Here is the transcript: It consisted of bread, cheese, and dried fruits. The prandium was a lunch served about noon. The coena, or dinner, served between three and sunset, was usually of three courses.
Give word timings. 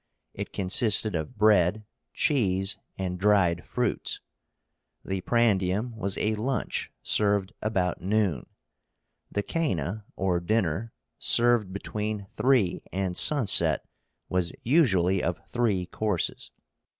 It 0.33 0.51
consisted 0.51 1.13
of 1.15 1.37
bread, 1.37 1.85
cheese, 2.11 2.79
and 2.97 3.19
dried 3.19 3.63
fruits. 3.63 4.19
The 5.05 5.21
prandium 5.21 5.95
was 5.95 6.17
a 6.17 6.33
lunch 6.33 6.91
served 7.03 7.53
about 7.61 8.01
noon. 8.01 8.47
The 9.31 9.43
coena, 9.43 10.05
or 10.15 10.39
dinner, 10.39 10.91
served 11.19 11.71
between 11.71 12.25
three 12.31 12.81
and 12.91 13.15
sunset, 13.15 13.85
was 14.27 14.51
usually 14.63 15.21
of 15.21 15.37
three 15.47 15.85
courses. 15.85 16.49